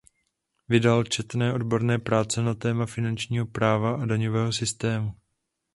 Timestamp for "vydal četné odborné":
0.69-1.99